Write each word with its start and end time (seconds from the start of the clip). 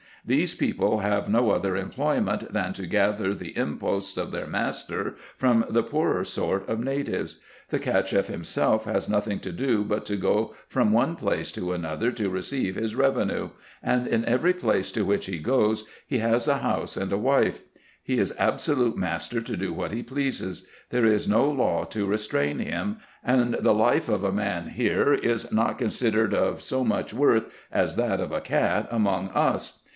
These 0.25 0.53
people 0.55 0.99
have 0.99 1.29
no 1.29 1.49
other 1.49 1.75
employment, 1.75 2.53
than 2.53 2.73
to 2.73 2.85
gather 2.87 3.33
the 3.35 3.55
imposts 3.57 4.17
of 4.17 4.31
their 4.31 4.45
master 4.47 5.15
from 5.35 5.65
the 5.67 5.81
poorer 5.83 6.23
sort 6.23 6.67
of 6.69 6.79
natives. 6.79 7.39
The 7.69 7.79
Cacheff 7.79 8.27
himself 8.27 8.85
has 8.85 9.09
nothing 9.09 9.39
to 9.39 9.51
do 9.51 9.83
but 9.83 10.05
to 10.05 10.15
go 10.15 10.53
from 10.67 10.91
one 10.91 11.15
place 11.15 11.51
to 11.53 11.71
another 11.73 12.11
to 12.13 12.29
receive 12.29 12.75
his 12.75 12.93
revenue; 12.95 13.49
and 13.81 14.05
in 14.07 14.23
every 14.25 14.53
place 14.53 14.91
to 14.91 15.03
which 15.05 15.25
he 15.25 15.37
goes 15.39 15.85
he 16.07 16.17
has 16.17 16.47
a 16.47 16.59
house 16.59 16.97
and 16.97 17.11
a 17.11 17.17
wife. 17.17 17.61
He 18.03 18.19
is 18.19 18.33
absolute 18.39 18.97
master 18.97 19.41
to 19.41 19.57
do 19.57 19.73
what 19.73 19.91
he 19.91 20.03
pleases: 20.03 20.67
there 20.91 21.05
is 21.05 21.27
no 21.27 21.49
law 21.49 21.83
to 21.85 22.07
restrain 22.07 22.59
him; 22.59 22.97
and 23.23 23.55
the 23.59 23.73
life 23.73 24.09
of 24.09 24.23
a 24.23 24.31
man 24.31 24.69
here 24.69 25.13
is 25.13 25.51
not 25.51 25.79
considered 25.79 26.33
of 26.33 26.61
so 26.61 26.83
much 26.83 27.11
worth 27.13 27.47
as 27.71 27.95
that 27.95 28.19
of 28.19 28.31
a 28.31 28.41
cat 28.41 28.87
among 28.91 29.29
us. 29.29 29.79